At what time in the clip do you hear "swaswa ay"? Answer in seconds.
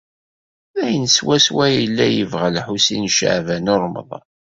1.15-1.75